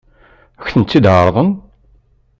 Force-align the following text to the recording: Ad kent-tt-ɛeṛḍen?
Ad 0.59 0.65
kent-tt-ɛeṛḍen? 0.69 1.49